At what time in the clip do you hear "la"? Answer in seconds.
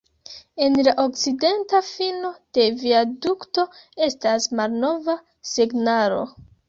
0.85-0.93